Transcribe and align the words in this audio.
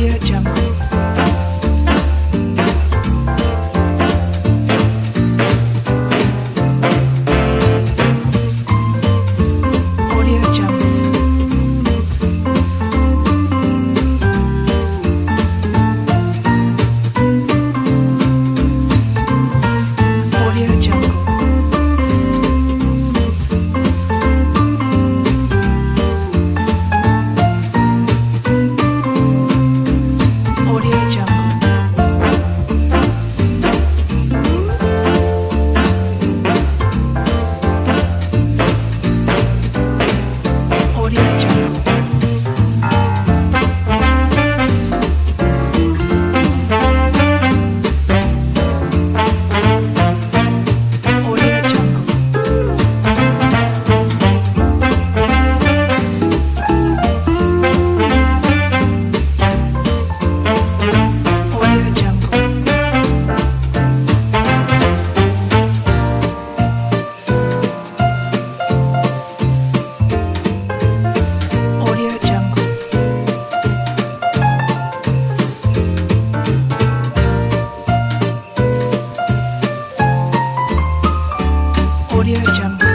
Audio 0.00 0.18
Jungle. 0.20 0.69
Audio 82.20 82.36
Jungle. 82.52 82.89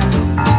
show. 0.00 0.57